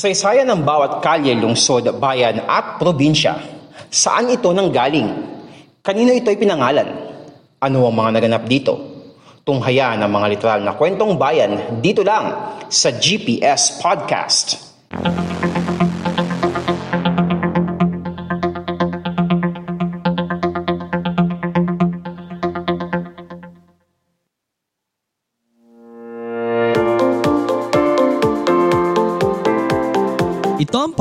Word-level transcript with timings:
Kasaysayan 0.00 0.48
ng 0.48 0.64
bawat 0.64 1.04
kalye, 1.04 1.36
lungsod, 1.36 1.84
bayan 2.00 2.40
at 2.48 2.80
probinsya. 2.80 3.36
Saan 3.92 4.32
ito 4.32 4.48
nanggaling? 4.48 5.12
Kanino 5.84 6.16
ito 6.16 6.32
ipinangalan? 6.32 6.88
Ano 7.60 7.84
ang 7.84 7.92
mga 7.92 8.16
naganap 8.16 8.48
dito? 8.48 8.80
Tunghaya 9.44 10.00
ng 10.00 10.08
mga 10.08 10.26
literal 10.32 10.60
na 10.64 10.72
kwentong 10.72 11.20
bayan 11.20 11.84
dito 11.84 12.00
lang 12.00 12.32
sa 12.72 12.96
GPS 12.96 13.76
Podcast. 13.84 14.72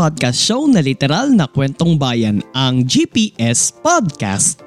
Podcast 0.10 0.42
show 0.42 0.66
na 0.66 0.82
literal 0.82 1.30
na 1.30 1.46
kwentong 1.46 1.94
bayan, 1.94 2.42
ang 2.58 2.82
GPS 2.82 3.70
Podcast. 3.70 4.58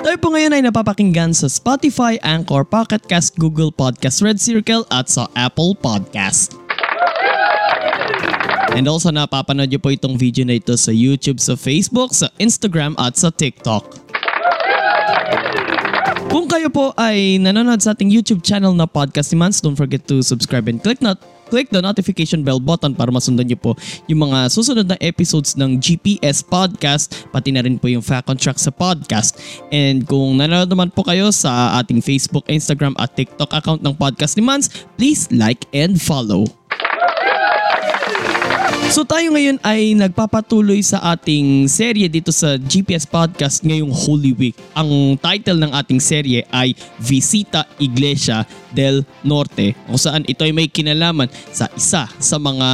Tayo 0.00 0.16
po 0.16 0.32
ngayon 0.32 0.56
ay 0.56 0.64
napapakinggan 0.64 1.36
sa 1.36 1.44
Spotify, 1.44 2.16
Anchor, 2.24 2.64
Pocket 2.64 3.04
Cast, 3.04 3.36
Google 3.36 3.68
Podcast, 3.68 4.24
Red 4.24 4.40
Circle 4.40 4.88
at 4.88 5.12
sa 5.12 5.28
Apple 5.36 5.76
Podcast. 5.76 6.56
And 8.72 8.88
also 8.88 9.12
napapanood 9.12 9.68
niyo 9.68 9.84
po 9.84 9.92
itong 9.92 10.16
video 10.16 10.48
na 10.48 10.56
ito 10.56 10.72
sa 10.80 10.88
YouTube, 10.88 11.36
sa 11.36 11.60
Facebook, 11.60 12.16
sa 12.16 12.32
Instagram 12.40 12.96
at 12.96 13.20
sa 13.20 13.28
TikTok. 13.28 14.00
Kung 16.32 16.48
kayo 16.48 16.72
po 16.72 16.96
ay 16.96 17.36
nanonood 17.36 17.84
sa 17.84 17.92
ating 17.92 18.08
YouTube 18.08 18.40
channel 18.40 18.72
na 18.72 18.88
Podcast 18.88 19.28
ni 19.28 19.36
Mans, 19.36 19.60
don't 19.60 19.76
forget 19.76 20.08
to 20.08 20.24
subscribe 20.24 20.72
and 20.72 20.80
click 20.80 21.04
not 21.04 21.20
click 21.48 21.70
the 21.70 21.80
notification 21.80 22.42
bell 22.42 22.58
button 22.58 22.92
para 22.92 23.10
masundan 23.10 23.46
niyo 23.46 23.58
po 23.58 23.72
yung 24.10 24.28
mga 24.30 24.50
susunod 24.50 24.86
na 24.86 24.98
episodes 24.98 25.54
ng 25.54 25.78
GPS 25.78 26.42
Podcast, 26.42 27.26
pati 27.30 27.54
na 27.54 27.62
rin 27.62 27.78
po 27.78 27.86
yung 27.86 28.02
Fact 28.02 28.28
on 28.28 28.38
Track 28.38 28.58
sa 28.58 28.74
podcast. 28.74 29.38
And 29.70 30.04
kung 30.04 30.38
nanonood 30.38 30.70
naman 30.70 30.90
po 30.92 31.06
kayo 31.06 31.30
sa 31.30 31.78
ating 31.82 32.02
Facebook, 32.02 32.46
Instagram 32.50 32.98
at 32.98 33.14
TikTok 33.14 33.50
account 33.54 33.80
ng 33.82 33.94
Podcast 33.94 34.34
ni 34.34 34.42
Mans, 34.42 34.68
please 34.98 35.30
like 35.30 35.64
and 35.70 35.98
follow. 36.02 36.65
So 38.86 39.02
tayo 39.02 39.34
ngayon 39.34 39.58
ay 39.66 39.98
nagpapatuloy 39.98 40.78
sa 40.78 41.02
ating 41.10 41.66
serye 41.66 42.06
dito 42.06 42.30
sa 42.30 42.54
GPS 42.54 43.02
Podcast 43.02 43.66
ngayong 43.66 43.90
Holy 43.90 44.30
Week. 44.30 44.56
Ang 44.78 45.18
title 45.18 45.58
ng 45.58 45.74
ating 45.74 45.98
serye 45.98 46.46
ay 46.54 46.70
Visita 47.02 47.66
Iglesia 47.82 48.46
del 48.70 49.02
Norte 49.26 49.74
kung 49.90 49.98
saan 49.98 50.22
ito 50.30 50.46
ay 50.46 50.54
may 50.54 50.70
kinalaman 50.70 51.26
sa 51.50 51.66
isa 51.74 52.06
sa 52.06 52.36
mga 52.38 52.68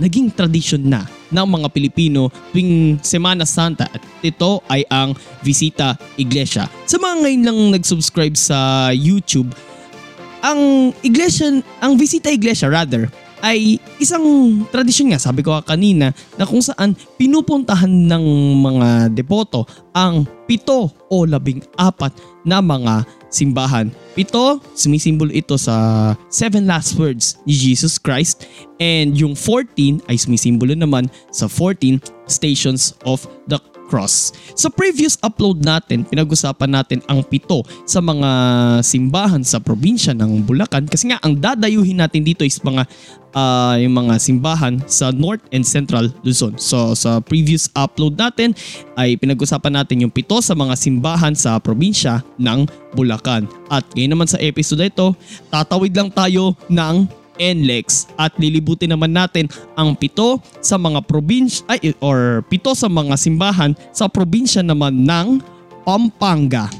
naging 0.00 0.32
tradisyon 0.32 0.88
na 0.88 1.04
ng 1.28 1.46
mga 1.46 1.68
Pilipino 1.68 2.32
tuwing 2.56 2.96
Semana 3.04 3.44
Santa 3.44 3.92
at 3.92 4.00
ito 4.24 4.64
ay 4.72 4.88
ang 4.88 5.12
Visita 5.44 6.00
Iglesia. 6.16 6.64
Sa 6.88 6.96
mga 6.96 7.28
ngayon 7.28 7.42
lang 7.44 7.58
nag-subscribe 7.76 8.34
sa 8.40 8.88
YouTube, 8.96 9.52
ang 10.42 10.90
iglesia, 11.06 11.62
ang 11.78 11.94
Visita 11.94 12.26
Iglesia 12.26 12.66
rather, 12.66 13.06
ay 13.42 13.82
isang 13.98 14.22
tradisyon 14.70 15.10
nga, 15.12 15.20
sabi 15.20 15.42
ko 15.42 15.58
kanina, 15.66 16.14
na 16.38 16.46
kung 16.46 16.62
saan 16.62 16.94
pinupuntahan 17.18 17.90
ng 17.90 18.24
mga 18.62 18.88
deboto 19.10 19.66
ang 19.90 20.24
pito 20.46 20.88
o 21.10 21.26
labing 21.26 21.60
apat 21.74 22.14
na 22.46 22.62
mga 22.62 23.02
simbahan. 23.28 23.90
Pito, 24.12 24.60
sumisimbolo 24.76 25.32
ito 25.32 25.56
sa 25.56 26.12
seven 26.28 26.68
last 26.68 26.94
words 27.00 27.40
ni 27.48 27.56
Jesus 27.56 27.96
Christ 27.96 28.44
and 28.76 29.16
yung 29.16 29.32
14 29.32 30.04
ay 30.06 30.16
sumisimbolo 30.20 30.76
naman 30.76 31.08
sa 31.32 31.48
14 31.48 31.98
stations 32.28 32.92
of 33.08 33.24
the 33.48 33.56
cross. 33.92 34.32
Sa 34.56 34.72
previous 34.72 35.20
upload 35.20 35.60
natin, 35.60 36.08
pinag-usapan 36.08 36.80
natin 36.80 37.04
ang 37.04 37.20
pito 37.20 37.60
sa 37.84 38.00
mga 38.00 38.30
simbahan 38.80 39.44
sa 39.44 39.60
probinsya 39.60 40.16
ng 40.16 40.48
Bulacan 40.48 40.88
kasi 40.88 41.12
nga 41.12 41.20
ang 41.20 41.36
dadayuhin 41.36 42.00
natin 42.00 42.24
dito 42.24 42.40
is 42.40 42.56
mga 42.64 42.88
uh, 43.36 43.76
yung 43.76 43.92
mga 43.92 44.16
simbahan 44.16 44.80
sa 44.88 45.12
North 45.12 45.44
and 45.52 45.60
Central 45.68 46.08
Luzon. 46.24 46.56
So 46.56 46.96
sa 46.96 47.20
previous 47.20 47.68
upload 47.76 48.16
natin 48.16 48.56
ay 48.96 49.20
pinag-usapan 49.20 49.76
natin 49.76 50.08
yung 50.08 50.12
pito 50.14 50.40
sa 50.40 50.56
mga 50.56 50.72
simbahan 50.72 51.36
sa 51.36 51.60
probinsya 51.60 52.24
ng 52.40 52.64
Bulacan. 52.96 53.44
At 53.68 53.84
ngayon 53.92 54.16
naman 54.16 54.28
sa 54.28 54.40
episode 54.40 54.88
ito, 54.88 55.12
tatawid 55.52 55.92
lang 55.92 56.08
tayo 56.08 56.56
ng 56.72 57.21
NLEX 57.40 58.12
at 58.20 58.34
lilibutin 58.36 58.92
naman 58.92 59.12
natin 59.12 59.48
ang 59.78 59.96
pito 59.96 60.40
sa 60.60 60.76
mga 60.76 61.04
probinsya 61.04 61.64
ay 61.70 61.92
or 62.00 62.44
pito 62.48 62.72
sa 62.76 62.88
mga 62.88 63.14
simbahan 63.16 63.72
sa 63.94 64.08
probinsya 64.08 64.60
naman 64.60 65.04
ng 65.04 65.40
Pampanga. 65.82 66.70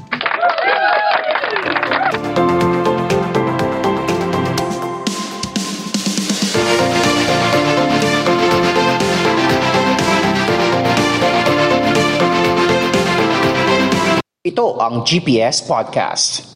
Ito 14.43 14.75
ang 14.75 15.07
GPS 15.07 15.63
Podcast. 15.63 16.53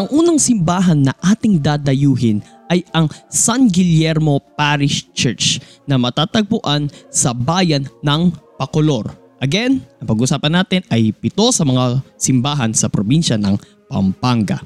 Ang 0.00 0.08
unang 0.16 0.40
simbahan 0.40 0.96
na 0.96 1.12
ating 1.20 1.60
dadayuhin 1.60 2.40
ay 2.72 2.80
ang 2.96 3.04
San 3.28 3.68
Guillermo 3.68 4.40
Parish 4.56 5.12
Church 5.12 5.60
na 5.84 6.00
matatagpuan 6.00 6.88
sa 7.12 7.36
bayan 7.36 7.84
ng 8.00 8.32
Bacolor. 8.56 9.12
Again, 9.44 9.84
ang 10.00 10.08
pag-usapan 10.08 10.56
natin 10.56 10.80
ay 10.88 11.12
pito 11.12 11.52
sa 11.52 11.68
mga 11.68 12.00
simbahan 12.16 12.72
sa 12.72 12.88
probinsya 12.88 13.36
ng 13.36 13.60
Pampanga. 13.92 14.64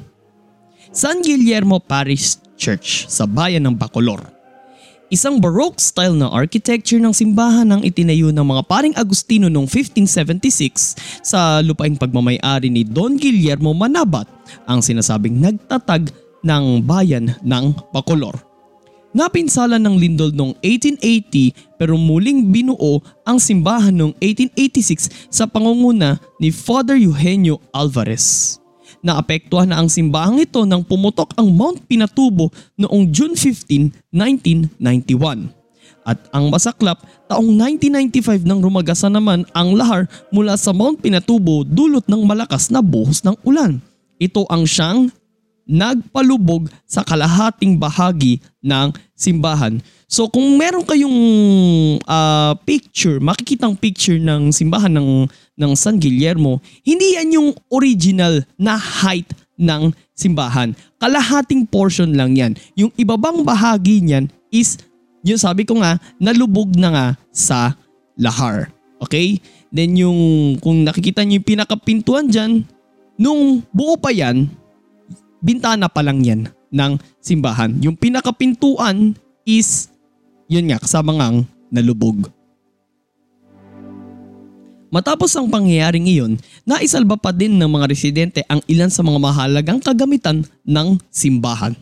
San 0.95 1.19
Guillermo 1.19 1.83
Parish 1.83 2.39
Church 2.55 3.11
sa 3.11 3.27
bayan 3.27 3.67
ng 3.67 3.75
Bacolor. 3.75 4.34
Isang 5.15 5.39
Baroque 5.39 5.79
style 5.79 6.19
na 6.19 6.27
architecture 6.27 6.99
ng 6.99 7.15
simbahan 7.15 7.71
ang 7.71 7.87
itinayo 7.87 8.35
ng 8.35 8.43
mga 8.43 8.63
paring 8.67 8.95
Agustino 8.99 9.47
noong 9.47 9.71
1576 9.71 11.23
sa 11.23 11.63
lupaing 11.63 11.95
pagmamayari 11.95 12.67
ni 12.67 12.83
Don 12.83 13.15
Guillermo 13.15 13.71
Manabat, 13.79 14.27
ang 14.67 14.83
sinasabing 14.83 15.39
nagtatag 15.39 16.11
ng 16.43 16.83
bayan 16.83 17.31
ng 17.47 17.65
Bacolor. 17.95 18.35
Napinsala 19.15 19.79
ng 19.79 19.95
lindol 19.95 20.35
noong 20.35 20.59
1880 20.59 21.79
pero 21.79 21.95
muling 21.95 22.51
binuo 22.51 22.99
ang 23.23 23.39
simbahan 23.39 23.95
noong 23.95 24.19
1886 24.19 25.31
sa 25.31 25.47
pangunguna 25.47 26.19
ni 26.43 26.51
Father 26.51 26.99
Eugenio 26.99 27.63
Alvarez. 27.71 28.59
Naapektuhan 29.05 29.69
na 29.69 29.85
ang 29.85 29.93
simbahang 29.93 30.41
ito 30.41 30.65
nang 30.65 30.81
pumutok 30.81 31.37
ang 31.37 31.53
Mount 31.53 31.85
Pinatubo 31.85 32.49
noong 32.81 33.13
June 33.13 33.37
15, 33.37 33.93
1991. 34.09 35.53
At 36.09 36.17
ang 36.33 36.49
masaklap, 36.49 37.05
taong 37.29 37.53
1995 37.53 38.49
nang 38.49 38.65
rumagasan 38.65 39.13
naman 39.13 39.45
ang 39.53 39.77
lahar 39.77 40.09
mula 40.33 40.57
sa 40.57 40.73
Mount 40.73 41.05
Pinatubo 41.05 41.69
dulot 41.69 42.09
ng 42.09 42.25
malakas 42.25 42.73
na 42.73 42.81
buhos 42.81 43.21
ng 43.21 43.37
ulan. 43.45 43.77
Ito 44.17 44.49
ang 44.49 44.65
siyang 44.65 45.13
nagpalubog 45.69 46.69
sa 46.89 47.05
kalahating 47.05 47.77
bahagi 47.77 48.41
ng 48.65 48.93
simbahan. 49.17 49.81
So 50.09 50.29
kung 50.29 50.61
meron 50.61 50.85
kayong 50.85 51.19
uh, 52.05 52.53
picture, 52.69 53.21
makikitang 53.21 53.77
picture 53.77 54.21
ng 54.21 54.53
simbahan 54.53 54.93
ng 54.93 55.29
ng 55.55 55.73
San 55.79 55.99
Guillermo, 55.99 56.59
hindi 56.83 57.15
yan 57.19 57.39
yung 57.39 57.49
original 57.71 58.43
na 58.59 58.75
height 58.75 59.31
ng 59.55 59.95
simbahan. 60.15 60.75
Kalahating 60.99 61.67
portion 61.67 62.15
lang 62.15 62.35
yan. 62.35 62.59
Yung 62.75 62.91
ibabang 62.99 63.47
bahagi 63.47 64.03
niyan 64.03 64.27
is, 64.51 64.79
yung 65.23 65.39
sabi 65.39 65.63
ko 65.63 65.79
nga, 65.79 65.99
nalubog 66.19 66.75
na 66.75 66.89
nga 66.91 67.07
sa 67.31 67.79
lahar. 68.19 68.71
Okay? 69.03 69.39
Then 69.75 69.99
yung, 69.99 70.21
kung 70.63 70.83
nakikita 70.87 71.23
niyo 71.23 71.43
yung 71.43 71.49
pinakapintuan 71.49 72.27
dyan, 72.31 72.63
nung 73.19 73.63
buo 73.71 73.99
pa 73.99 74.11
yan, 74.15 74.51
bintana 75.43 75.91
pa 75.91 76.03
lang 76.03 76.23
yan 76.23 76.51
ng 76.75 76.99
simbahan. 77.23 77.75
Yung 77.83 77.95
pinakapintuan 77.95 79.15
is, 79.47 79.91
yun 80.51 80.71
nga, 80.71 80.83
kasama 80.83 81.15
ngang 81.15 81.47
nalubog. 81.71 82.31
Matapos 84.95 85.35
ang 85.35 85.51
pangyayaring 85.51 86.07
iyon, 86.07 86.39
naisalba 86.63 87.19
pa 87.19 87.35
din 87.35 87.59
ng 87.59 87.67
mga 87.67 87.91
residente 87.91 88.47
ang 88.47 88.63
ilan 88.71 88.87
sa 88.87 89.03
mga 89.03 89.19
mahalagang 89.19 89.83
kagamitan 89.83 90.47
ng 90.63 91.03
simbahan. 91.11 91.75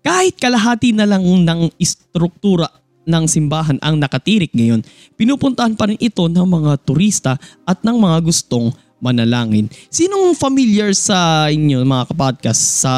Kahit 0.00 0.40
kalahati 0.40 0.96
na 0.96 1.04
lang 1.04 1.20
ng 1.20 1.68
istruktura 1.76 2.72
ng 3.04 3.28
simbahan 3.28 3.76
ang 3.84 4.00
nakatirik 4.00 4.48
ngayon, 4.56 4.80
pinupuntahan 5.20 5.76
pa 5.76 5.92
rin 5.92 6.00
ito 6.00 6.24
ng 6.24 6.46
mga 6.48 6.80
turista 6.80 7.36
at 7.68 7.84
ng 7.84 8.00
mga 8.00 8.24
gustong 8.24 8.72
manalangin. 8.96 9.68
Sinong 9.92 10.32
familiar 10.32 10.96
sa 10.96 11.52
inyo 11.52 11.84
mga 11.84 12.16
kapodcast 12.16 12.88
sa 12.88 12.94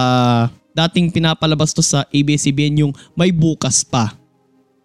dating 0.78 1.10
pinapalabas 1.10 1.75
to 1.75 1.82
sa 1.82 2.06
ABS-CBN 2.14 2.86
yung 2.86 2.92
may 3.19 3.34
bukas 3.34 3.82
pa? 3.82 4.14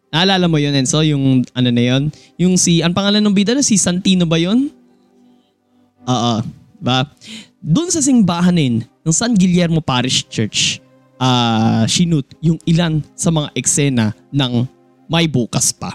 Naalala 0.09 0.50
mo 0.50 0.57
yun, 0.57 0.73
Enzo? 0.73 1.06
Yung 1.06 1.45
ano 1.53 1.69
na 1.69 1.83
yun? 1.85 2.09
Yung 2.41 2.57
si, 2.57 2.81
ang 2.81 2.97
pangalan 2.97 3.21
ng 3.21 3.35
bida 3.35 3.53
na? 3.53 3.61
Si 3.61 3.77
Santino 3.77 4.25
ba 4.25 4.41
yun? 4.41 4.73
Oo. 6.09 6.35
Ba? 6.81 7.06
Doon 7.61 7.94
sa 7.94 8.01
singbahanin 8.01 8.81
ng 9.06 9.13
San 9.13 9.38
Guillermo 9.38 9.85
Parish 9.85 10.25
Church, 10.25 10.81
uh, 11.21 11.85
sinut 11.85 12.25
yung 12.41 12.57
ilan 12.65 13.06
sa 13.13 13.29
mga 13.29 13.53
eksena 13.53 14.15
ng 14.33 14.65
may 15.06 15.29
bukas 15.29 15.69
pa. 15.69 15.94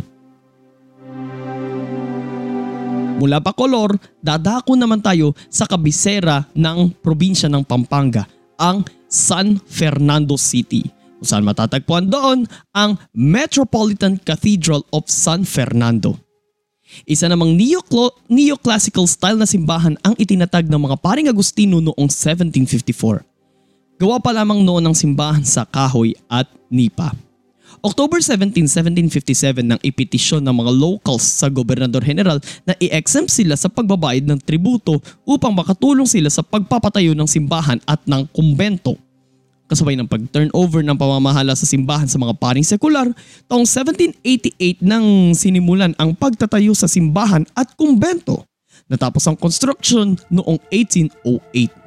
Mula 3.18 3.38
pa 3.40 3.54
kolor, 3.54 3.94
dadako 4.20 4.74
naman 4.74 5.00
tayo 5.00 5.32
sa 5.46 5.64
kabisera 5.64 6.44
ng 6.52 6.92
probinsya 7.00 7.48
ng 7.48 7.62
Pampanga, 7.64 8.26
ang 8.58 8.84
San 9.06 9.58
Fernando 9.64 10.34
City 10.34 11.03
kung 11.18 11.26
saan 11.26 11.46
matatagpuan 11.46 12.10
doon 12.10 12.48
ang 12.74 12.98
Metropolitan 13.14 14.18
Cathedral 14.20 14.82
of 14.90 15.06
San 15.06 15.46
Fernando. 15.46 16.18
Isa 17.08 17.26
namang 17.26 17.58
neo- 17.58 18.14
neoclassical 18.30 19.08
style 19.10 19.40
na 19.40 19.48
simbahan 19.48 19.98
ang 20.06 20.14
itinatag 20.14 20.70
ng 20.70 20.78
mga 20.78 20.96
paring 21.02 21.26
Agustino 21.26 21.82
noong 21.82 22.06
1754. 22.06 23.24
Gawa 23.98 24.18
pa 24.18 24.30
lamang 24.34 24.62
noon 24.62 24.84
ang 24.84 24.96
simbahan 24.96 25.42
sa 25.42 25.66
kahoy 25.66 26.14
at 26.30 26.46
nipa. 26.70 27.14
October 27.84 28.16
17, 28.16 28.64
1757 28.64 29.60
nang 29.60 29.80
ipetisyon 29.84 30.40
ng 30.40 30.54
mga 30.56 30.72
locals 30.72 31.20
sa 31.20 31.52
Gobernador 31.52 32.00
General 32.00 32.40
na 32.64 32.72
i-exempt 32.80 33.28
sila 33.28 33.58
sa 33.60 33.68
pagbabayad 33.68 34.24
ng 34.24 34.40
tributo 34.40 35.04
upang 35.28 35.52
makatulong 35.52 36.08
sila 36.08 36.32
sa 36.32 36.40
pagpapatayo 36.40 37.12
ng 37.12 37.28
simbahan 37.28 37.76
at 37.84 38.00
ng 38.08 38.24
kumbento 38.32 38.96
kasabay 39.74 39.98
ng 39.98 40.06
pag-turnover 40.06 40.86
ng 40.86 40.94
pamamahala 40.94 41.58
sa 41.58 41.66
simbahan 41.66 42.06
sa 42.06 42.16
mga 42.22 42.38
paring 42.38 42.62
sekular, 42.62 43.10
taong 43.50 43.66
1788 43.66 44.80
nang 44.80 45.34
sinimulan 45.34 45.90
ang 45.98 46.14
pagtatayo 46.14 46.70
sa 46.72 46.86
simbahan 46.86 47.42
at 47.58 47.74
kumbento. 47.74 48.46
Natapos 48.86 49.26
ang 49.26 49.34
construction 49.34 50.14
noong 50.30 50.62
1808. 50.70 51.84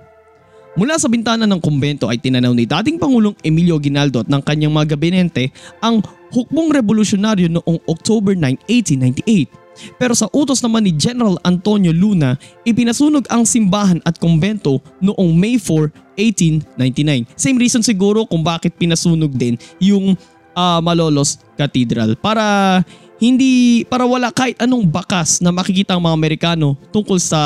Mula 0.77 0.93
sa 1.01 1.09
bintana 1.09 1.49
ng 1.49 1.57
kumbento 1.57 2.05
ay 2.05 2.21
tinanaw 2.21 2.53
ni 2.53 2.69
dating 2.69 3.01
Pangulong 3.01 3.33
Emilio 3.41 3.81
Ginaldo 3.81 4.21
at 4.21 4.29
ng 4.29 4.43
kanyang 4.45 4.75
mga 4.75 4.93
gabinete 4.93 5.49
ang 5.81 6.05
hukbong 6.29 6.69
revolusyonaryo 6.69 7.49
noong 7.49 7.81
October 7.89 8.37
9, 8.37 8.61
1898 8.69 9.66
pero 9.97 10.13
sa 10.17 10.29
utos 10.33 10.59
naman 10.61 10.85
ni 10.85 10.93
General 10.93 11.37
Antonio 11.45 11.93
Luna, 11.93 12.35
ipinasunog 12.67 13.25
ang 13.29 13.45
simbahan 13.45 14.01
at 14.03 14.17
kumbento 14.17 14.81
noong 14.99 15.31
May 15.33 15.61
4, 15.61 15.89
1899. 16.17 17.29
Same 17.37 17.57
reason 17.61 17.85
siguro 17.85 18.25
kung 18.25 18.41
bakit 18.41 18.73
pinasunog 18.75 19.31
din 19.33 19.55
yung 19.77 20.17
uh, 20.57 20.79
Malolos 20.81 21.37
Cathedral 21.53 22.17
para 22.17 22.81
hindi 23.17 23.81
para 23.85 24.05
wala 24.05 24.29
kahit 24.29 24.57
anong 24.61 24.85
bakas 24.85 25.41
na 25.41 25.49
makikita 25.49 25.97
ang 25.97 26.05
mga 26.05 26.17
Amerikano 26.17 26.77
tungkol 26.93 27.17
sa 27.17 27.39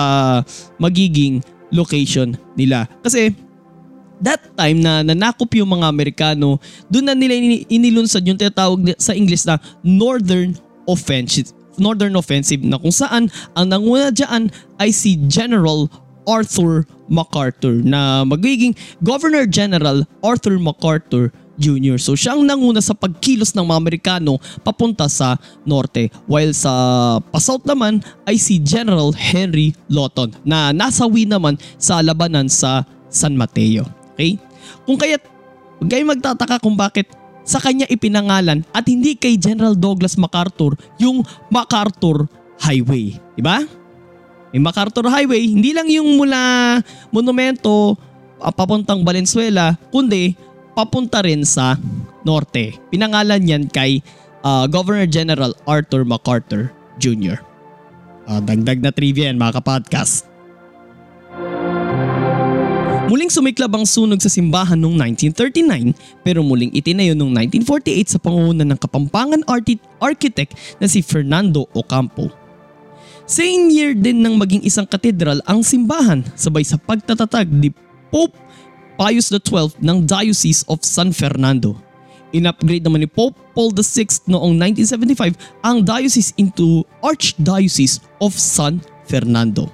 magiging 0.75 1.39
location 1.71 2.35
nila. 2.55 2.87
Kasi 3.03 3.31
that 4.19 4.39
time 4.53 4.83
na 4.83 5.01
nanakop 5.01 5.49
yung 5.55 5.79
mga 5.79 5.87
Amerikano, 5.87 6.59
doon 6.91 7.11
na 7.11 7.15
nila 7.15 7.33
inilunsad 7.67 8.21
yung 8.27 8.37
tinatawag 8.37 8.95
sa 8.99 9.15
English 9.15 9.47
na 9.47 9.57
Northern 9.81 10.55
Offensive 10.85 11.55
Northern 11.79 12.15
Offensive 12.19 12.63
na 12.65 12.79
kung 12.79 12.91
saan 12.91 13.31
ang 13.55 13.67
nanguna 13.69 14.11
dyan 14.11 14.51
ay 14.81 14.91
si 14.91 15.15
General 15.29 15.87
Arthur 16.27 16.85
MacArthur 17.11 17.81
na 17.83 18.23
magiging 18.23 18.77
Governor 19.03 19.43
General 19.49 20.05
Arthur 20.23 20.55
MacArthur 20.61 21.33
Jr. 21.61 22.01
So 22.01 22.17
siya 22.17 22.33
ang 22.33 22.49
nanguna 22.49 22.81
sa 22.81 22.97
pagkilos 22.97 23.53
ng 23.53 23.69
mga 23.69 23.77
Amerikano 23.77 24.41
papunta 24.65 25.05
sa 25.05 25.37
norte 25.61 26.09
while 26.25 26.55
sa 26.55 26.73
pasouth 27.29 27.61
naman 27.69 28.01
ay 28.25 28.41
si 28.41 28.57
General 28.57 29.13
Henry 29.13 29.77
Lawton 29.91 30.33
na 30.41 30.73
nasawi 30.73 31.29
naman 31.29 31.59
sa 31.77 32.01
labanan 32.01 32.49
sa 32.49 32.81
San 33.11 33.37
Mateo. 33.37 33.85
Okay? 34.17 34.41
Kung 34.87 34.97
kaya 34.97 35.21
huwag 35.77 35.89
kayo 35.89 36.03
magtataka 36.05 36.61
kung 36.61 36.77
bakit 36.77 37.09
sa 37.43 37.57
kanya 37.57 37.89
ipinangalan 37.89 38.61
at 38.71 38.85
hindi 38.85 39.17
kay 39.17 39.37
General 39.37 39.73
Douglas 39.73 40.15
MacArthur 40.17 40.77
yung 41.01 41.25
MacArthur 41.49 42.29
Highway. 42.61 43.17
Diba? 43.33 43.65
May 44.51 44.61
MacArthur 44.61 45.07
Highway, 45.07 45.47
hindi 45.47 45.71
lang 45.71 45.87
yung 45.87 46.19
mula 46.19 46.77
monumento 47.09 47.95
uh, 48.41 48.53
papuntang 48.53 49.01
Valenzuela, 49.01 49.79
kundi 49.89 50.35
papunta 50.75 51.23
rin 51.23 51.43
sa 51.47 51.79
norte. 52.23 52.77
Pinangalan 52.91 53.41
yan 53.43 53.63
kay 53.67 53.99
uh, 54.43 54.65
Governor 54.67 55.07
General 55.07 55.53
Arthur 55.65 56.03
MacArthur 56.03 56.73
Jr. 57.01 57.41
Uh, 58.29 58.37
ah, 58.37 58.41
dagdag 58.41 58.79
na 58.79 58.91
trivia 58.93 59.29
yan 59.31 59.41
mga 59.41 59.59
kapodcast. 59.59 60.30
Muling 63.09 63.33
sumiklab 63.33 63.73
ang 63.73 63.87
sunog 63.87 64.21
sa 64.21 64.29
simbahan 64.29 64.77
noong 64.77 64.93
1939 65.17 65.95
pero 66.21 66.45
muling 66.45 66.69
itinayo 66.75 67.17
noong 67.17 67.33
1948 67.65 68.13
sa 68.13 68.19
pangunguna 68.21 68.61
ng 68.67 68.77
Kapampangan 68.77 69.41
architect 69.97 70.53
na 70.77 70.85
si 70.85 71.01
Fernando 71.01 71.65
Ocampo. 71.73 72.29
Same 73.25 73.71
year 73.71 73.95
din 73.95 74.21
nang 74.21 74.35
maging 74.37 74.61
isang 74.67 74.85
katedral 74.85 75.39
ang 75.47 75.63
simbahan 75.63 76.21
sabay 76.35 76.61
sa 76.67 76.75
pagtatatag 76.77 77.47
ni 77.49 77.71
Pope 78.11 78.35
Pius 78.99 79.31
XII 79.31 79.79
ng 79.81 79.97
Diocese 80.05 80.61
of 80.69 80.83
San 80.85 81.09
Fernando. 81.15 81.73
In-upgrade 82.31 82.85
naman 82.85 83.03
ni 83.03 83.09
Pope 83.09 83.35
Paul 83.51 83.75
VI 83.75 84.07
noong 84.29 84.55
1975 84.55 85.35
ang 85.67 85.83
diocese 85.83 86.31
into 86.39 86.87
Archdiocese 87.03 87.99
of 88.23 88.31
San 88.35 88.79
Fernando. 89.03 89.67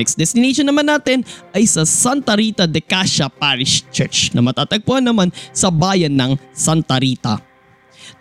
Next 0.00 0.16
destination 0.16 0.64
naman 0.64 0.88
natin 0.88 1.20
ay 1.52 1.68
sa 1.68 1.84
Santa 1.84 2.32
Rita 2.32 2.64
de 2.64 2.80
Cascia 2.80 3.28
Parish 3.28 3.84
Church 3.92 4.32
na 4.32 4.40
matatagpuan 4.40 5.04
naman 5.04 5.28
sa 5.52 5.68
bayan 5.68 6.16
ng 6.16 6.40
Santa 6.56 6.96
Rita. 6.96 7.36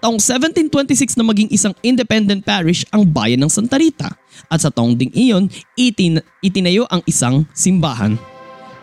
Taong 0.03 0.19
1726 0.19 1.15
na 1.15 1.23
maging 1.23 1.47
isang 1.55 1.71
independent 1.79 2.43
parish 2.43 2.83
ang 2.91 3.07
bayan 3.07 3.39
ng 3.39 3.47
Santa 3.47 3.79
Rita 3.79 4.11
at 4.51 4.59
sa 4.59 4.67
taong 4.67 4.91
ding 4.91 5.07
iyon 5.15 5.47
itin 5.79 6.19
itinayo 6.43 6.83
ang 6.91 6.99
isang 7.07 7.47
simbahan. 7.55 8.19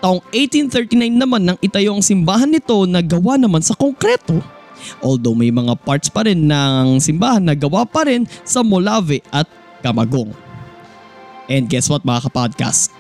Taong 0.01 0.25
1839 0.33 1.21
naman 1.21 1.53
nang 1.53 1.61
itayo 1.61 1.93
ang 1.93 2.01
simbahan 2.01 2.49
nito 2.49 2.89
na 2.89 3.05
gawa 3.05 3.37
naman 3.37 3.61
sa 3.61 3.77
konkreto. 3.77 4.41
Although 5.05 5.37
may 5.37 5.53
mga 5.53 5.77
parts 5.85 6.09
pa 6.09 6.25
rin 6.25 6.49
ng 6.49 6.97
simbahan 6.97 7.45
na 7.45 7.53
gawa 7.53 7.85
pa 7.85 8.09
rin 8.09 8.25
sa 8.41 8.65
Molave 8.65 9.21
at 9.29 9.45
Camagong. 9.85 10.46
And 11.47 11.71
guess 11.71 11.87
what 11.87 12.03
mga 12.03 12.31
kapodcast? 12.31 12.91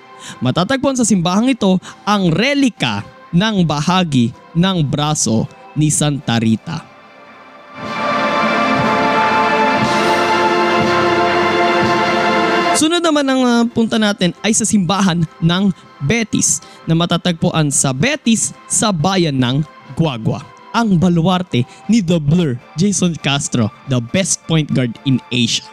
Matatagpuan 0.42 0.96
sa 0.98 1.06
simbahang 1.06 1.50
ito 1.52 1.78
ang 2.06 2.30
relika 2.32 3.04
ng 3.34 3.66
bahagi 3.66 4.32
ng 4.56 4.86
braso 4.86 5.44
ni 5.76 5.92
Santa 5.92 6.40
Rita. 6.40 6.96
Sunod 12.76 13.00
naman 13.00 13.24
ang 13.24 13.40
uh, 13.40 13.64
punta 13.72 13.96
natin 13.96 14.36
ay 14.44 14.52
sa 14.52 14.68
simbahan 14.68 15.24
ng 15.40 15.72
Betis 16.04 16.60
na 16.84 16.92
matatagpuan 16.92 17.72
sa 17.72 17.96
Betis 17.96 18.52
sa 18.68 18.92
bayan 18.92 19.40
ng 19.40 19.64
Guagua. 19.96 20.44
Ang 20.76 21.00
baluarte 21.00 21.64
ni 21.88 22.04
The 22.04 22.20
Blur, 22.20 22.60
Jason 22.76 23.16
Castro, 23.16 23.72
the 23.88 23.96
best 24.12 24.44
point 24.44 24.68
guard 24.68 24.92
in 25.08 25.16
Asia. 25.32 25.64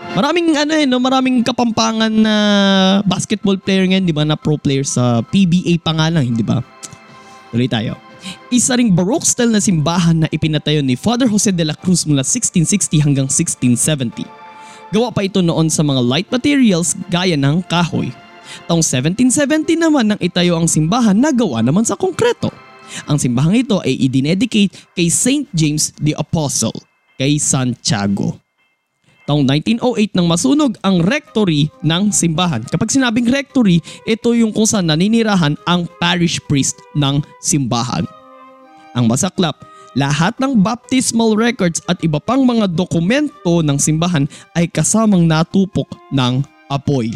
Maraming 0.00 0.56
ano 0.56 0.72
eh, 0.74 0.88
no? 0.88 0.98
maraming 0.98 1.44
kapampangan 1.44 2.10
na 2.10 2.34
basketball 3.04 3.60
player 3.60 3.86
ngayon, 3.86 4.04
di 4.08 4.14
ba, 4.16 4.24
na 4.24 4.34
pro 4.34 4.56
player 4.56 4.82
sa 4.82 5.20
PBA 5.22 5.78
pa 5.80 5.92
nga 5.94 6.08
lang, 6.08 6.32
di 6.32 6.42
ba? 6.42 6.64
Tuloy 7.52 7.68
tayo. 7.68 7.94
Isa 8.52 8.76
ring 8.76 8.92
Baroque 8.92 9.24
style 9.24 9.52
na 9.52 9.62
simbahan 9.62 10.24
na 10.24 10.28
ipinatayo 10.28 10.84
ni 10.84 10.98
Father 10.98 11.28
Jose 11.28 11.52
de 11.54 11.64
la 11.64 11.76
Cruz 11.76 12.04
mula 12.04 12.20
1660 12.20 13.00
hanggang 13.00 13.28
1670. 13.28 14.26
Gawa 14.90 15.14
pa 15.14 15.22
ito 15.22 15.40
noon 15.40 15.70
sa 15.70 15.86
mga 15.86 16.02
light 16.02 16.28
materials 16.28 16.98
gaya 17.08 17.38
ng 17.38 17.62
kahoy. 17.64 18.10
Taong 18.66 18.82
1770 18.82 19.78
naman 19.78 20.10
nang 20.10 20.20
itayo 20.20 20.58
ang 20.58 20.66
simbahan 20.66 21.14
na 21.14 21.30
gawa 21.30 21.62
naman 21.62 21.86
sa 21.86 21.94
konkreto. 21.94 22.50
Ang 23.06 23.22
simbahang 23.22 23.54
ito 23.54 23.78
ay 23.86 23.94
idinedicate 23.94 24.74
kay 24.98 25.06
Saint 25.06 25.46
James 25.54 25.94
the 26.02 26.10
Apostle, 26.18 26.74
kay 27.14 27.38
Santiago. 27.38 28.49
Taong 29.30 29.46
1908 29.46 30.18
nang 30.18 30.26
masunog 30.26 30.74
ang 30.82 30.98
rectory 31.06 31.70
ng 31.86 32.10
simbahan. 32.10 32.66
Kapag 32.66 32.90
sinabing 32.90 33.30
rectory, 33.30 33.78
ito 34.02 34.34
yung 34.34 34.50
kung 34.50 34.66
saan 34.66 34.90
naninirahan 34.90 35.54
ang 35.70 35.86
parish 36.02 36.42
priest 36.50 36.82
ng 36.98 37.22
simbahan. 37.38 38.02
Ang 38.98 39.06
masaklap, 39.06 39.62
lahat 39.94 40.34
ng 40.42 40.58
baptismal 40.58 41.38
records 41.38 41.78
at 41.86 42.02
iba 42.02 42.18
pang 42.18 42.42
mga 42.42 42.74
dokumento 42.74 43.62
ng 43.62 43.78
simbahan 43.78 44.26
ay 44.58 44.66
kasamang 44.66 45.30
natupok 45.30 45.86
ng 46.10 46.42
apoy. 46.66 47.14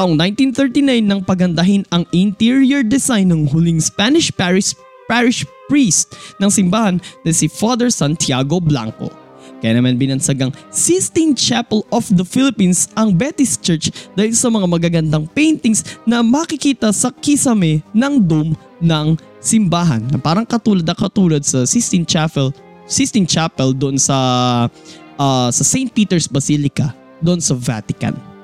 Taong 0.00 0.16
1939 0.16 1.04
nang 1.04 1.20
pagandahin 1.20 1.84
ang 1.92 2.08
interior 2.16 2.80
design 2.80 3.28
ng 3.28 3.44
huling 3.52 3.84
Spanish 3.84 4.32
parish, 4.32 4.72
parish 5.04 5.44
priest 5.68 6.16
ng 6.40 6.48
simbahan 6.48 6.96
na 7.28 7.32
si 7.36 7.44
Father 7.44 7.92
Santiago 7.92 8.56
Blanco. 8.56 9.25
Kaya 9.60 9.80
naman 9.80 9.96
binansagang 9.96 10.52
Sistine 10.68 11.32
Chapel 11.32 11.82
of 11.88 12.04
the 12.12 12.24
Philippines 12.24 12.92
ang 12.92 13.16
Betis 13.16 13.56
Church 13.56 13.88
dahil 14.12 14.36
sa 14.36 14.52
mga 14.52 14.68
magagandang 14.68 15.24
paintings 15.32 15.82
na 16.04 16.20
makikita 16.20 16.92
sa 16.92 17.08
kisame 17.08 17.80
ng 17.96 18.14
dome 18.20 18.52
ng 18.84 19.16
simbahan 19.40 20.04
na 20.12 20.20
parang 20.20 20.44
katulad 20.44 20.84
na 20.84 20.92
katulad 20.92 21.40
sa 21.40 21.64
Sistine 21.64 22.04
Chapel 22.04 22.52
Sistine 22.86 23.26
Chapel 23.26 23.74
doon 23.74 23.98
sa 23.98 24.16
uh, 25.18 25.48
sa 25.50 25.64
St. 25.66 25.90
Peter's 25.90 26.30
Basilica 26.30 26.94
doon 27.18 27.42
sa 27.42 27.56
Vatican 27.56 28.35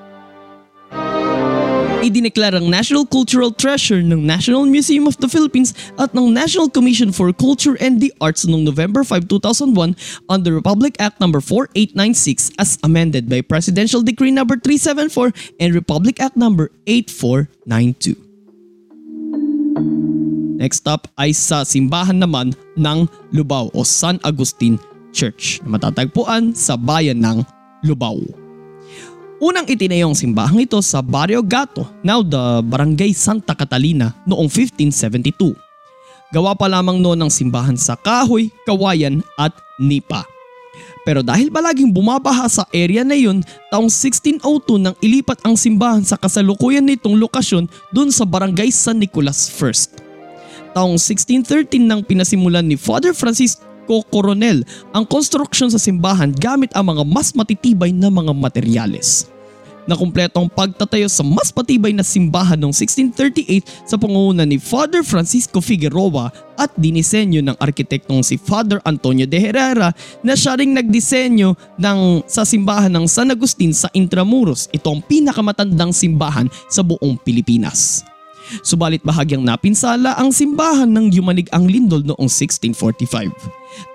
idineklarang 2.03 2.67
National 2.67 3.07
Cultural 3.07 3.55
Treasure 3.55 4.03
ng 4.03 4.27
National 4.27 4.67
Museum 4.67 5.07
of 5.07 5.15
the 5.23 5.31
Philippines 5.31 5.71
at 5.95 6.11
ng 6.11 6.35
National 6.35 6.67
Commission 6.67 7.15
for 7.15 7.31
Culture 7.31 7.79
and 7.79 8.03
the 8.03 8.11
Arts 8.19 8.43
noong 8.43 8.67
November 8.67 9.07
5, 9.07 9.31
2001 9.31 9.95
on 10.27 10.39
the 10.43 10.51
Republic 10.51 10.99
Act 10.99 11.23
No. 11.23 11.31
4896 11.31 12.51
as 12.59 12.75
amended 12.83 13.31
by 13.31 13.39
Presidential 13.39 14.03
Decree 14.03 14.35
No. 14.35 14.43
374 14.43 15.31
and 15.63 15.71
Republic 15.71 16.19
Act 16.19 16.35
No. 16.35 16.51
8492. 16.83 18.19
Next 20.59 20.85
up 20.85 21.07
ay 21.15 21.31
sa 21.31 21.63
simbahan 21.63 22.19
naman 22.19 22.51
ng 22.75 23.07
Lubao 23.31 23.71
o 23.71 23.83
San 23.87 24.19
Agustin 24.27 24.75
Church 25.15 25.63
na 25.63 25.79
matatagpuan 25.79 26.51
sa 26.51 26.75
bayan 26.75 27.23
ng 27.23 27.43
Lubao. 27.83 28.42
Unang 29.43 29.67
itinayong 29.67 30.15
simbahang 30.15 30.63
ito 30.63 30.79
sa 30.79 31.03
Barrio 31.03 31.43
Gato, 31.43 31.83
now 31.99 32.23
the 32.23 32.63
Barangay 32.63 33.11
Santa 33.11 33.51
Catalina 33.51 34.15
noong 34.23 34.47
1572. 34.47 35.51
Gawa 36.31 36.55
pa 36.55 36.71
lamang 36.71 37.03
noon 37.03 37.19
ng 37.19 37.27
simbahan 37.27 37.75
sa 37.75 37.99
kahoy, 37.99 38.47
kawayan 38.63 39.19
at 39.35 39.51
nipa. 39.75 40.23
Pero 41.03 41.19
dahil 41.19 41.51
palaging 41.51 41.91
bumabaha 41.91 42.47
sa 42.47 42.63
area 42.71 43.03
na 43.03 43.19
yun, 43.19 43.43
taong 43.67 43.91
1602 43.91 44.39
nang 44.79 44.95
ilipat 45.03 45.43
ang 45.43 45.59
simbahan 45.59 46.07
sa 46.07 46.15
kasalukuyan 46.15 46.87
nitong 46.87 47.19
lokasyon 47.19 47.67
dun 47.91 48.15
sa 48.15 48.23
Barangay 48.23 48.71
San 48.71 49.03
Nicolas 49.03 49.51
I. 49.59 49.75
Taong 50.71 50.95
1613 50.95 51.83
nang 51.83 51.99
pinasimulan 51.99 52.63
ni 52.63 52.79
Father 52.79 53.11
Francisco 53.11 54.07
Coronel 54.07 54.63
ang 54.95 55.03
konstruksyon 55.03 55.67
sa 55.67 55.83
simbahan 55.83 56.31
gamit 56.31 56.71
ang 56.71 56.95
mga 56.95 57.03
mas 57.03 57.35
matitibay 57.35 57.91
na 57.91 58.07
mga 58.07 58.31
materyales 58.31 59.32
na 59.87 59.97
kumpletong 59.97 60.47
pagtatayo 60.51 61.07
sa 61.11 61.23
mas 61.25 61.51
patibay 61.51 61.91
na 61.91 62.05
simbahan 62.05 62.59
noong 62.59 62.75
1638 62.75 63.89
sa 63.89 63.95
pangunguna 63.99 64.47
ni 64.47 64.59
Father 64.59 65.03
Francisco 65.03 65.59
Figueroa 65.59 66.31
at 66.55 66.71
dinisenyo 66.77 67.41
ng 67.41 67.57
arkitektong 67.57 68.21
si 68.21 68.37
Father 68.37 68.77
Antonio 68.85 69.25
de 69.25 69.39
Herrera 69.41 69.89
na 70.21 70.33
siya 70.37 70.55
ring 70.55 70.71
nagdisenyo 70.71 71.57
ng, 71.81 72.23
sa 72.29 72.45
simbahan 72.45 72.93
ng 72.93 73.05
San 73.09 73.33
Agustin 73.33 73.73
sa 73.73 73.89
Intramuros. 73.91 74.69
Ito 74.69 74.93
ang 74.93 75.01
pinakamatandang 75.03 75.91
simbahan 75.91 76.47
sa 76.69 76.85
buong 76.85 77.17
Pilipinas. 77.21 78.05
Subalit 78.61 79.01
bahagyang 79.01 79.41
napinsala 79.41 80.19
ang 80.19 80.29
simbahan 80.35 80.89
ng 80.91 81.15
yumanig 81.15 81.47
ang 81.55 81.63
lindol 81.65 82.03
noong 82.03 82.27
1645. 82.27 83.31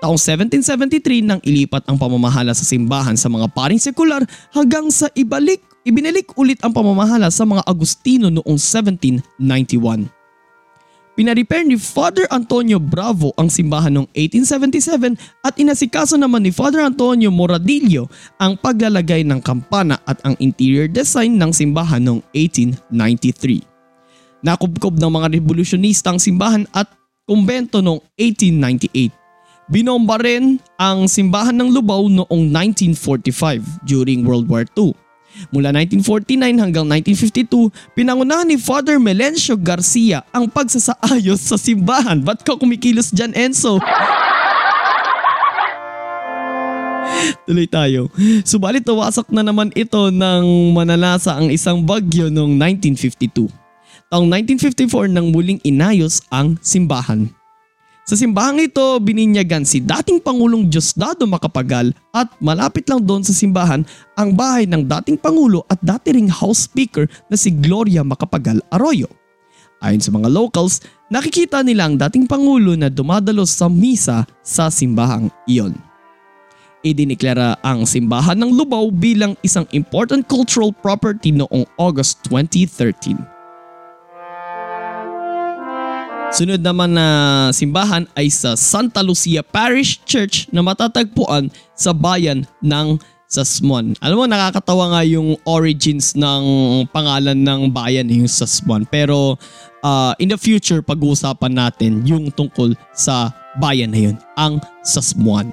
Taong 0.03 0.19
1773 0.19 1.23
nang 1.23 1.39
ilipat 1.45 1.85
ang 1.87 1.95
pamamahala 1.95 2.51
sa 2.51 2.65
simbahan 2.65 3.15
sa 3.15 3.29
mga 3.31 3.47
paring 3.53 3.79
sekular 3.79 4.25
hanggang 4.51 4.89
sa 4.89 5.07
ibalik 5.15 5.63
Ibinalik 5.87 6.35
ulit 6.35 6.59
ang 6.59 6.75
pamamahala 6.75 7.31
sa 7.31 7.47
mga 7.47 7.63
Agustino 7.63 8.27
noong 8.27 8.59
1791. 8.59 10.11
Pinarepair 11.19 11.67
ni 11.67 11.75
Father 11.75 12.23
Antonio 12.31 12.79
Bravo 12.79 13.35
ang 13.35 13.51
simbahan 13.51 13.91
noong 13.91 14.07
1877 14.15 15.19
at 15.43 15.51
inasikaso 15.59 16.15
naman 16.15 16.47
ni 16.47 16.51
Father 16.51 16.79
Antonio 16.79 17.27
Moradillo 17.27 18.07
ang 18.39 18.55
paglalagay 18.55 19.27
ng 19.27 19.43
kampana 19.43 19.99
at 20.07 20.15
ang 20.23 20.39
interior 20.39 20.87
design 20.87 21.35
ng 21.35 21.51
simbahan 21.51 21.99
noong 21.99 22.23
1893. 22.31 23.67
Nakubkob 24.47 24.95
ng 24.95 25.11
mga 25.11 25.27
revolusyonista 25.35 26.15
ang 26.15 26.23
simbahan 26.23 26.63
at 26.71 26.87
kumbento 27.27 27.83
noong 27.83 27.99
1898. 28.15 29.11
Binomba 29.67 30.23
rin 30.23 30.55
ang 30.79 31.11
simbahan 31.11 31.55
ng 31.59 31.75
Lubao 31.75 32.07
noong 32.07 32.47
1945 32.95 33.83
during 33.83 34.23
World 34.23 34.47
War 34.47 34.63
II. 34.71 34.95
Mula 35.49 35.71
1949 35.71 36.59
hanggang 36.59 36.85
1952, 36.85 37.71
pinangunahan 37.95 38.47
ni 38.47 38.59
Father 38.59 38.99
Melencio 38.99 39.55
Garcia 39.55 40.27
ang 40.35 40.51
pagsasaayos 40.51 41.39
sa 41.39 41.55
simbahan. 41.55 42.19
Ba't 42.19 42.43
ka 42.43 42.59
kumikilos 42.59 43.15
dyan, 43.15 43.31
Enzo? 43.31 43.79
Tuloy 47.47 47.65
tayo. 47.65 48.13
Subalit 48.45 48.85
nawasak 48.85 49.31
na 49.33 49.41
naman 49.41 49.73
ito 49.73 50.11
ng 50.13 50.75
manalasa 50.75 51.33
ang 51.33 51.49
isang 51.49 51.81
bagyo 51.81 52.29
noong 52.29 52.55
1952. 52.85 53.49
Taong 54.09 54.25
1954 54.25 55.09
nang 55.09 55.29
muling 55.29 55.61
inayos 55.61 56.21
ang 56.33 56.57
simbahan. 56.61 57.38
Sa 58.09 58.17
simbahang 58.17 58.57
ito, 58.57 58.97
bininyagan 58.97 59.61
si 59.61 59.77
dating 59.85 60.17
Pangulong 60.17 60.65
Diosdado 60.65 61.29
Macapagal 61.29 61.93
at 62.09 62.25
malapit 62.41 62.89
lang 62.89 63.05
doon 63.05 63.21
sa 63.21 63.29
simbahan 63.29 63.85
ang 64.17 64.33
bahay 64.33 64.65
ng 64.65 64.81
dating 64.81 65.13
Pangulo 65.13 65.61
at 65.69 65.77
dati 65.85 66.17
ring 66.17 66.25
House 66.25 66.65
Speaker 66.65 67.05
na 67.29 67.37
si 67.37 67.53
Gloria 67.53 68.01
Macapagal 68.01 68.65
Arroyo. 68.73 69.05
Ayon 69.85 70.01
sa 70.01 70.09
mga 70.09 70.25
locals, 70.25 70.81
nakikita 71.13 71.61
nila 71.61 71.85
ang 71.85 72.01
dating 72.01 72.25
Pangulo 72.25 72.73
na 72.73 72.89
dumadalos 72.89 73.53
sa 73.53 73.69
misa 73.69 74.25
sa 74.41 74.73
simbahang 74.73 75.29
iyon. 75.45 75.77
Idineklara 76.81 77.61
ang 77.61 77.85
simbahan 77.85 78.41
ng 78.41 78.57
Lubao 78.57 78.89
bilang 78.89 79.37
isang 79.45 79.69
important 79.69 80.25
cultural 80.25 80.73
property 80.73 81.29
noong 81.29 81.61
August 81.77 82.25
2013. 82.25 83.38
Sunod 86.29 86.61
naman 86.61 86.93
na 86.93 87.07
simbahan 87.49 88.05
ay 88.13 88.29
sa 88.29 88.53
Santa 88.53 89.01
Lucia 89.01 89.41
Parish 89.41 89.97
Church 90.05 90.45
na 90.53 90.61
matatagpuan 90.61 91.49
sa 91.73 91.89
bayan 91.89 92.45
ng 92.61 93.01
Sasmuan. 93.25 93.97
Alam 93.97 94.17
mo 94.21 94.25
nakakatawa 94.29 94.93
nga 94.93 95.01
yung 95.09 95.37
origins 95.45 96.13
ng 96.13 96.43
pangalan 96.93 97.33
ng 97.33 97.73
bayan 97.73 98.05
yung 98.13 98.29
Sasmuan. 98.29 98.85
Pero 98.85 99.41
uh, 99.81 100.13
in 100.21 100.29
the 100.29 100.37
future 100.37 100.85
pag-uusapan 100.85 101.53
natin 101.53 102.05
yung 102.05 102.29
tungkol 102.29 102.77
sa 102.93 103.33
bayan 103.57 103.89
na 103.89 104.09
yun, 104.09 104.15
ang 104.37 104.61
Sasmuan. 104.85 105.49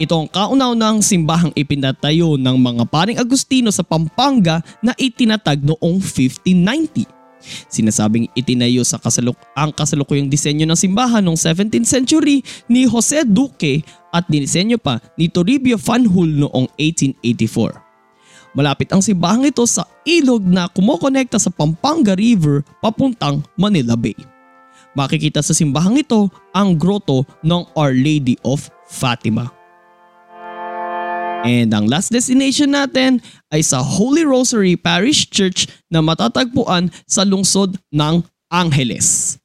Ito 0.00 0.16
ang 0.16 0.28
kauna-unang 0.32 1.04
simbahang 1.04 1.52
ipinatayo 1.52 2.40
ng 2.40 2.56
mga 2.56 2.84
paring 2.88 3.20
Agustino 3.20 3.68
sa 3.68 3.84
Pampanga 3.84 4.64
na 4.80 4.96
itinatag 4.96 5.60
noong 5.60 6.00
1590. 6.00 7.17
Sinasabing 7.70 8.30
itinayo 8.34 8.82
sa 8.82 8.98
kasaluk 8.98 9.38
ang 9.54 9.70
kasalukuyang 9.70 10.30
disenyo 10.30 10.66
ng 10.66 10.78
simbahan 10.78 11.22
noong 11.22 11.38
17th 11.38 11.88
century 11.88 12.42
ni 12.66 12.84
Jose 12.86 13.22
Duque 13.26 13.82
at 14.10 14.26
dinisenyo 14.26 14.78
pa 14.80 14.98
ni 15.14 15.30
Toribio 15.30 15.78
Fanjul 15.78 16.38
noong 16.38 16.66
1884. 16.76 17.88
Malapit 18.56 18.88
ang 18.90 19.04
simbahang 19.04 19.44
ito 19.46 19.62
sa 19.68 19.84
ilog 20.08 20.42
na 20.42 20.66
kumokonekta 20.72 21.36
sa 21.36 21.52
Pampanga 21.52 22.16
River 22.16 22.64
papuntang 22.80 23.44
Manila 23.54 23.94
Bay. 23.94 24.16
Makikita 24.96 25.44
sa 25.44 25.52
simbahang 25.52 26.00
ito 26.00 26.32
ang 26.56 26.74
grotto 26.74 27.22
ng 27.44 27.62
Our 27.76 27.92
Lady 27.92 28.40
of 28.42 28.66
Fatima. 28.88 29.57
And 31.46 31.70
ang 31.70 31.86
last 31.86 32.10
destination 32.10 32.74
natin 32.74 33.22
ay 33.54 33.62
sa 33.62 33.78
Holy 33.78 34.26
Rosary 34.26 34.74
Parish 34.74 35.30
Church 35.30 35.70
na 35.86 36.02
matatagpuan 36.02 36.90
sa 37.06 37.22
lungsod 37.22 37.78
ng 37.94 38.24
Angeles. 38.50 39.38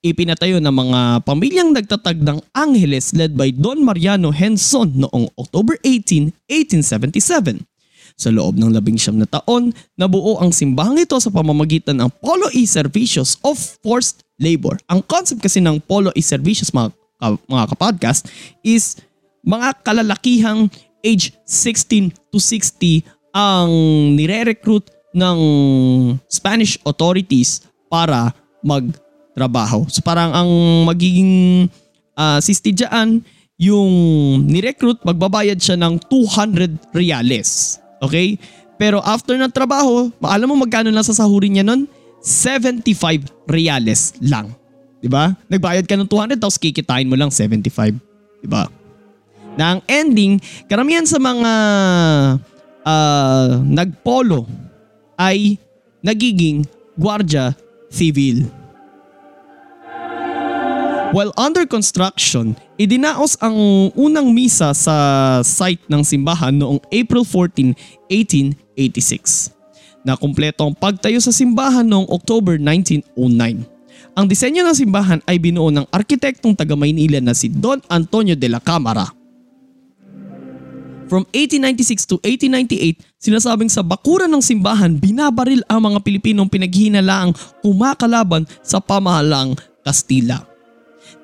Ipinatayo 0.00 0.64
ng 0.64 0.72
mga 0.72 1.00
pamilyang 1.28 1.76
nagtatag 1.76 2.24
ng 2.24 2.40
Angeles 2.56 3.12
led 3.12 3.36
by 3.36 3.52
Don 3.52 3.84
Mariano 3.84 4.32
Henson 4.32 4.96
noong 4.96 5.28
October 5.36 5.76
18, 5.84 6.32
1877. 6.48 7.68
Sa 8.16 8.28
loob 8.32 8.56
ng 8.56 8.72
labing 8.72 8.96
siyam 8.96 9.20
na 9.20 9.28
taon, 9.28 9.72
nabuo 9.96 10.40
ang 10.40 10.52
simbahang 10.52 11.00
ito 11.00 11.16
sa 11.20 11.32
pamamagitan 11.32 11.96
ng 12.00 12.08
Polo 12.20 12.48
E 12.52 12.64
Servicios 12.64 13.36
of 13.44 13.56
Forced 13.84 14.24
Labor. 14.40 14.76
Ang 14.88 15.04
concept 15.04 15.44
kasi 15.44 15.60
ng 15.60 15.80
Polo 15.84 16.12
E 16.16 16.20
Servicios 16.24 16.72
mga, 16.72 16.92
mga 17.48 17.64
kapodcast 17.76 18.28
is 18.64 19.00
mga 19.44 19.84
kalalakihang 19.84 20.68
age 21.04 21.36
16 21.44 22.12
to 22.30 22.38
60 22.38 23.04
ang 23.30 23.70
nire-recruit 24.18 24.88
ng 25.14 25.38
Spanish 26.30 26.78
authorities 26.86 27.66
para 27.90 28.30
magtrabaho. 28.62 29.86
So 29.90 30.02
parang 30.02 30.30
ang 30.30 30.50
magiging 30.86 31.66
uh, 32.14 32.38
sisti 32.38 32.74
dyan, 32.74 33.22
yung 33.60 33.92
ni-recruit, 34.48 35.02
magbabayad 35.04 35.60
siya 35.60 35.76
ng 35.76 36.00
200 36.08 36.96
reales. 36.96 37.76
Okay? 38.00 38.40
Pero 38.80 39.04
after 39.04 39.36
ng 39.36 39.52
trabaho, 39.52 40.08
alam 40.24 40.48
mo 40.48 40.64
magkano 40.64 40.88
lang 40.88 41.04
sasahurin 41.04 41.60
niya 41.60 41.64
nun? 41.66 41.84
75 42.24 43.28
reales 43.48 44.16
lang. 44.20 44.52
'Di 45.00 45.08
ba? 45.08 45.32
Nagbayad 45.48 45.88
ka 45.88 45.96
ng 45.96 46.08
200 46.08 46.36
tapos 46.36 46.60
kikitain 46.60 47.08
mo 47.08 47.16
lang 47.16 47.32
75, 47.32 47.96
'di 48.44 48.48
ba? 48.48 48.68
Na 49.60 49.76
ang 49.76 49.84
ending, 49.84 50.40
karamihan 50.72 51.04
sa 51.04 51.20
mga 51.20 51.52
uh, 52.80 53.60
nagpolo 53.60 54.48
ay 55.20 55.60
nagiging 56.00 56.64
gwardya 56.96 57.52
civil. 57.92 58.48
While 61.12 61.36
under 61.36 61.68
construction, 61.68 62.56
idinaos 62.80 63.36
ang 63.44 63.52
unang 63.98 64.32
misa 64.32 64.72
sa 64.72 64.96
site 65.44 65.84
ng 65.92 66.06
simbahan 66.06 66.56
noong 66.56 66.80
April 66.88 67.28
14, 67.28 67.76
1886. 68.08 69.52
Na 70.06 70.16
kumpleto 70.16 70.64
ang 70.64 70.72
pagtayo 70.72 71.20
sa 71.20 71.34
simbahan 71.34 71.84
noong 71.84 72.08
October 72.08 72.56
1909. 72.56 73.12
Ang 74.16 74.24
disenyo 74.24 74.64
ng 74.64 74.72
simbahan 74.72 75.20
ay 75.28 75.36
binuo 75.36 75.68
ng 75.68 75.84
arkitektong 75.92 76.56
taga 76.56 76.72
Maynila 76.78 77.20
na 77.20 77.36
si 77.36 77.52
Don 77.52 77.82
Antonio 77.92 78.32
de 78.38 78.48
la 78.48 78.62
Cámara. 78.62 79.19
From 81.10 81.26
1896 81.34 82.06
to 82.06 82.16
1898, 82.22 83.02
sinasabing 83.18 83.66
sa 83.66 83.82
bakuran 83.82 84.30
ng 84.30 84.38
simbahan 84.38 84.94
binabaril 84.94 85.58
ang 85.66 85.90
mga 85.90 86.06
Pilipinong 86.06 86.46
pinaghinalaang 86.46 87.34
kumakalaban 87.66 88.46
sa 88.62 88.78
pamahalang 88.78 89.58
Kastila. 89.82 90.46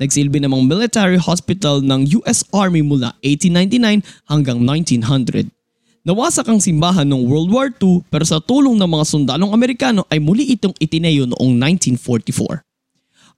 Nagsilbi 0.02 0.42
namang 0.42 0.66
military 0.66 1.22
hospital 1.22 1.86
ng 1.86 2.18
US 2.18 2.42
Army 2.50 2.82
mula 2.82 3.14
1899 3.22 4.02
hanggang 4.26 4.58
1900. 4.58 5.54
Nawasak 6.02 6.50
ang 6.50 6.58
simbahan 6.58 7.06
noong 7.06 7.22
World 7.30 7.50
War 7.54 7.70
II 7.70 8.02
pero 8.10 8.26
sa 8.26 8.42
tulong 8.42 8.74
ng 8.82 8.90
mga 8.90 9.06
sundalong 9.06 9.54
Amerikano 9.54 10.02
ay 10.10 10.18
muli 10.18 10.50
itong 10.50 10.74
itineyo 10.82 11.30
noong 11.30 11.54
1944. 11.94 12.66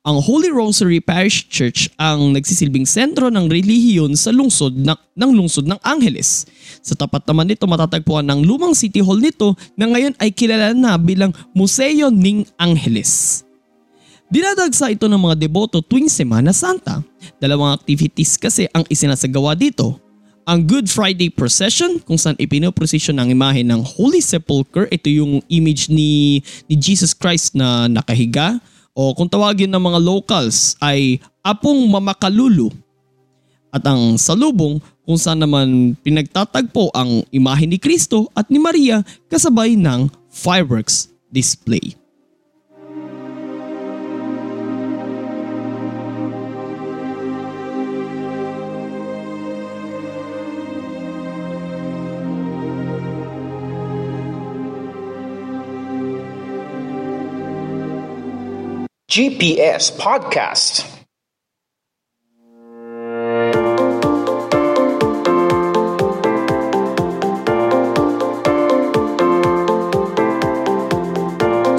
Ang 0.09 0.25
Holy 0.25 0.49
Rosary 0.49 1.05
Parish 1.05 1.53
Church 1.53 1.93
ang 2.01 2.33
nagsisilbing 2.33 2.89
sentro 2.89 3.29
ng 3.29 3.45
relihiyon 3.45 4.17
sa 4.17 4.33
lungsod 4.33 4.73
ng, 4.73 4.97
ng 5.13 5.31
lungsod 5.37 5.69
ng 5.69 5.77
Angeles. 5.85 6.49
Sa 6.81 6.97
tapat 6.97 7.29
naman 7.29 7.45
nito 7.45 7.69
matatagpuan 7.69 8.25
ng 8.25 8.41
lumang 8.41 8.73
city 8.73 9.05
hall 9.05 9.21
nito 9.21 9.53
na 9.77 9.85
ngayon 9.85 10.17
ay 10.17 10.33
kilala 10.33 10.73
na 10.73 10.97
bilang 10.97 11.37
Museo 11.53 12.09
ning 12.09 12.49
Angeles. 12.57 13.45
Dinadagsa 14.33 14.89
ito 14.89 15.13
ng 15.13 15.21
mga 15.29 15.45
deboto 15.45 15.85
tuwing 15.85 16.09
Semana 16.09 16.57
Santa. 16.57 17.05
Dalawang 17.37 17.77
activities 17.77 18.41
kasi 18.41 18.65
ang 18.73 18.89
isinasagawa 18.89 19.53
dito. 19.53 20.01
Ang 20.49 20.65
Good 20.65 20.89
Friday 20.89 21.29
Procession 21.29 22.01
kung 22.01 22.17
saan 22.17 22.41
ipinoprosesyon 22.41 23.21
ang 23.21 23.29
imahe 23.29 23.61
ng 23.61 23.85
Holy 23.85 24.25
Sepulchre. 24.25 24.89
Ito 24.89 25.13
yung 25.13 25.45
image 25.53 25.93
ni, 25.93 26.41
ni 26.65 26.81
Jesus 26.81 27.13
Christ 27.13 27.53
na 27.53 27.93
nakahiga. 27.93 28.57
O 28.99 29.15
kung 29.15 29.31
tawagin 29.31 29.71
ng 29.71 29.79
mga 29.79 30.03
locals 30.03 30.75
ay 30.83 31.23
Apong 31.47 31.87
Mamakalulu. 31.87 32.67
At 33.71 33.87
ang 33.87 34.19
salubong 34.19 34.83
kung 35.07 35.15
saan 35.15 35.39
naman 35.39 35.95
pinagtatagpo 36.03 36.91
ang 36.91 37.23
imahe 37.31 37.71
ni 37.71 37.79
Kristo 37.79 38.27
at 38.35 38.51
ni 38.51 38.59
Maria 38.59 39.07
kasabay 39.31 39.79
ng 39.79 40.11
fireworks 40.35 41.15
display. 41.31 41.95
GPS 59.09 59.89
Podcast. 59.97 60.85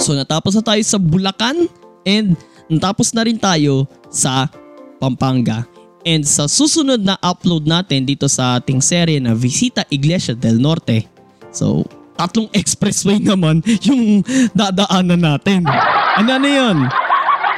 So 0.01 0.17
natapos 0.17 0.57
na 0.57 0.65
tayo 0.65 0.81
sa 0.81 0.97
Bulacan 0.97 1.69
and 2.09 2.33
natapos 2.65 3.13
na 3.13 3.21
rin 3.21 3.37
tayo 3.37 3.85
sa 4.09 4.49
Pampanga. 4.97 5.69
And 6.09 6.25
sa 6.25 6.49
susunod 6.49 7.05
na 7.05 7.13
upload 7.21 7.69
natin 7.69 8.09
dito 8.09 8.25
sa 8.25 8.57
ating 8.57 8.81
serye 8.81 9.21
na 9.21 9.37
Visita 9.37 9.85
Iglesia 9.93 10.33
del 10.33 10.57
Norte. 10.57 11.05
So 11.53 11.85
tatlong 12.17 12.49
expressway 12.57 13.21
naman 13.21 13.61
yung 13.85 14.25
dadaanan 14.57 15.21
natin. 15.21 15.69
Ano 16.17 16.33
na 16.41 16.49
yun? 16.49 16.89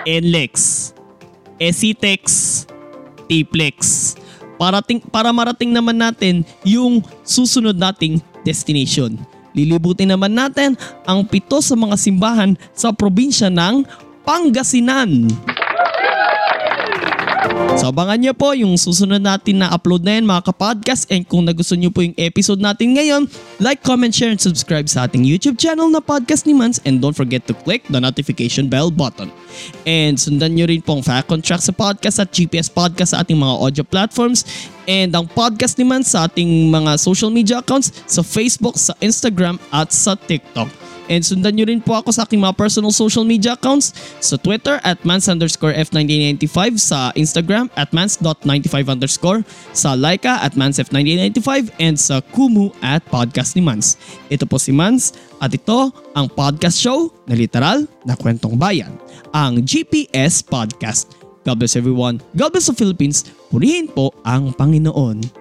NLEX, 0.05 0.53
SCTEX, 1.61 2.23
TPLEX. 3.29 3.77
Parating, 4.61 5.01
para 5.01 5.33
marating 5.33 5.73
naman 5.73 5.97
natin 5.97 6.45
yung 6.61 7.01
susunod 7.25 7.73
nating 7.73 8.21
destination. 8.45 9.17
Lilibutin 9.51 10.13
naman 10.13 10.31
natin 10.31 10.77
ang 11.03 11.25
pito 11.25 11.59
sa 11.59 11.73
mga 11.73 11.97
simbahan 11.97 12.53
sa 12.71 12.93
probinsya 12.93 13.49
ng 13.49 13.83
Pangasinan. 14.21 15.27
So 17.81 17.89
abangan 17.89 18.21
nyo 18.21 18.33
po 18.37 18.53
yung 18.53 18.77
susunod 18.77 19.23
natin 19.23 19.63
na 19.63 19.73
upload 19.73 20.05
na 20.05 20.19
yan 20.19 20.27
mga 20.27 20.53
kapodcast 20.53 21.09
and 21.09 21.25
kung 21.25 21.47
nagustuhan 21.47 21.81
nyo 21.81 21.89
po 21.89 22.05
yung 22.05 22.13
episode 22.13 22.61
natin 22.61 22.93
ngayon, 22.93 23.25
like, 23.57 23.81
comment, 23.81 24.13
share, 24.13 24.29
and 24.29 24.37
subscribe 24.37 24.85
sa 24.85 25.09
ating 25.09 25.25
YouTube 25.25 25.57
channel 25.57 25.89
na 25.89 26.03
Podcast 26.03 26.45
ni 26.45 26.53
Mans 26.53 26.77
and 26.83 27.01
don't 27.01 27.17
forget 27.17 27.47
to 27.49 27.57
click 27.65 27.81
the 27.89 27.97
notification 27.97 28.69
bell 28.69 28.93
button. 28.93 29.33
And 29.89 30.19
sundan 30.19 30.59
nyo 30.59 30.69
rin 30.69 30.85
pong 30.85 31.01
Fact 31.01 31.31
on 31.31 31.41
Track 31.41 31.65
sa 31.65 31.73
podcast 31.73 32.21
at 32.21 32.29
GPS 32.29 32.69
Podcast 32.69 33.17
sa 33.17 33.25
ating 33.25 33.39
mga 33.39 33.55
audio 33.57 33.85
platforms 33.87 34.45
and 34.85 35.15
ang 35.15 35.25
podcast 35.25 35.79
ni 35.79 35.85
Mans 35.87 36.11
sa 36.11 36.29
ating 36.29 36.69
mga 36.69 36.99
social 36.99 37.33
media 37.33 37.63
accounts 37.63 37.89
sa 38.05 38.21
Facebook, 38.21 38.77
sa 38.77 38.93
Instagram 38.99 39.55
at 39.71 39.89
sa 39.89 40.13
TikTok. 40.13 40.90
And 41.11 41.19
sundan 41.19 41.59
nyo 41.59 41.67
rin 41.67 41.83
po 41.83 41.99
ako 41.99 42.15
sa 42.15 42.23
aking 42.23 42.39
mga 42.39 42.55
personal 42.55 42.95
social 42.95 43.27
media 43.27 43.59
accounts 43.59 43.91
sa 44.23 44.39
Twitter 44.39 44.79
at 44.87 45.03
mans 45.03 45.27
underscore 45.27 45.75
F1995, 45.75 46.79
sa 46.79 47.11
Instagram 47.19 47.67
at 47.75 47.91
mans.95 47.91 48.87
underscore, 48.87 49.43
sa 49.75 49.91
Laika 49.91 50.39
at 50.39 50.55
mansf1995, 50.55 51.75
and 51.83 51.99
sa 51.99 52.23
Kumu 52.31 52.71
at 52.79 53.03
podcast 53.11 53.59
ni 53.59 53.61
Mans. 53.61 53.99
Ito 54.31 54.47
po 54.47 54.55
si 54.55 54.71
Mans 54.71 55.11
at 55.43 55.51
ito 55.51 55.91
ang 56.15 56.31
podcast 56.31 56.79
show 56.79 57.11
na 57.27 57.35
literal 57.35 57.83
na 58.07 58.15
kwentong 58.15 58.55
bayan, 58.55 58.95
ang 59.35 59.59
GPS 59.59 60.39
Podcast. 60.39 61.11
God 61.43 61.57
bless 61.57 61.73
everyone. 61.73 62.21
God 62.37 62.53
bless 62.53 62.69
the 62.69 62.77
Philippines. 62.77 63.25
Purihin 63.49 63.89
po 63.89 64.13
ang 64.21 64.53
Panginoon. 64.53 65.40